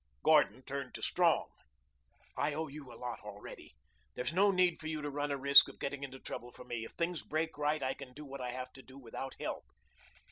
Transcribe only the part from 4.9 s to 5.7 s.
to run a risk